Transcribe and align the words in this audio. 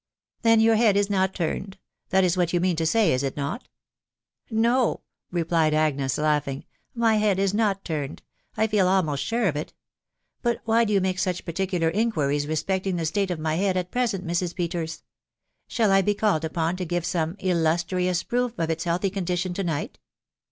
"Then 0.41 0.59
your 0.61 0.77
head 0.77 0.97
is 0.97 1.11
not 1.11 1.35
turned;..•• 1.35 1.67
that 2.09 2.23
is 2.23 2.35
what 2.35 2.53
you 2.53 2.59
mean 2.59 2.75
to 2.77 2.87
say, 2.87 3.13
is 3.13 3.21
it 3.21 3.37
not?"" 3.37 3.67
No," 4.49 5.01
replied 5.29 5.75
Agnes, 5.75 6.17
laughing," 6.17 6.65
my 6.95 7.17
head 7.17 7.37
is 7.37 7.53
not 7.53 7.85
turned,— 7.85 8.23
I 8.57 8.65
feel 8.65 8.87
almost 8.87 9.23
sure 9.23 9.45
of 9.45 9.55
it.... 9.55 9.75
But 10.41 10.59
why 10.65 10.85
do 10.85 10.91
you 10.93 11.01
make 11.01 11.19
such 11.19 11.45
particular 11.45 11.91
inquiries 11.91 12.47
respecting 12.47 12.95
the 12.95 13.05
state 13.05 13.29
of 13.29 13.37
my 13.37 13.57
head 13.57 13.77
at 13.77 13.91
present, 13.91 14.25
Mrs. 14.25 14.55
Peters? 14.55 15.03
Shall 15.67 15.91
I 15.91 16.01
be 16.01 16.15
called 16.15 16.43
upon 16.43 16.77
to 16.77 16.85
give 16.85 17.05
some 17.05 17.35
illustrious 17.37 18.23
proof 18.23 18.57
of 18.57 18.71
its 18.71 18.85
healthy 18.85 19.11
condition 19.11 19.53
to 19.53 19.63
night 19.63 19.99